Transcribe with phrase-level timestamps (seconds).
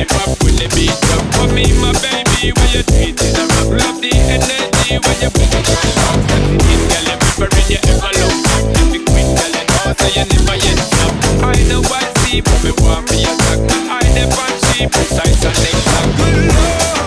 [0.00, 1.24] it up when the beat drop.
[1.36, 3.68] For me, my baby, when you treat it up.
[3.68, 5.90] Love the energy when you put it up.
[6.60, 8.64] Skin, girl, you in your ever look back.
[8.80, 11.14] You quit, quick, girl, you so you never yet stop.
[11.44, 13.60] I know what's deep, but me want me attack.
[13.88, 16.16] I never cheap, precise and exact.
[16.16, 16.99] Good love.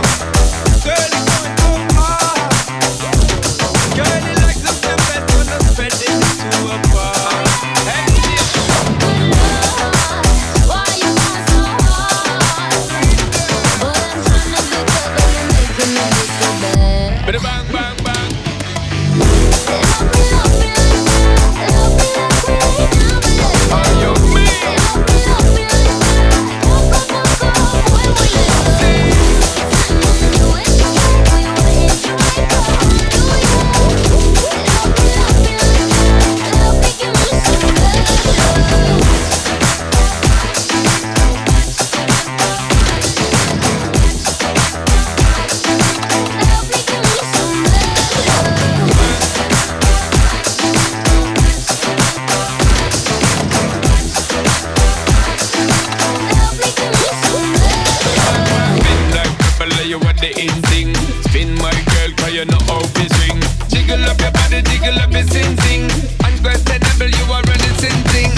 [62.33, 63.39] You're not to swing.
[63.69, 65.83] Jiggle up your body, jiggle up your sing sing.
[66.25, 68.31] Unquestionable, you are running sin sing.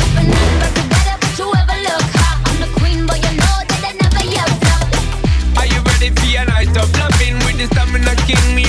[5.56, 8.65] Are you ready for a night of loving with the stamina king?